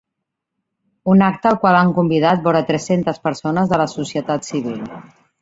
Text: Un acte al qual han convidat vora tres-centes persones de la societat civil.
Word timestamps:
Un 1.13 1.21
acte 1.25 1.49
al 1.49 1.57
qual 1.65 1.77
han 1.81 1.91
convidat 1.97 2.41
vora 2.47 2.63
tres-centes 2.71 3.23
persones 3.27 3.71
de 3.75 3.81
la 3.83 3.87
societat 3.95 4.51
civil. 4.51 4.83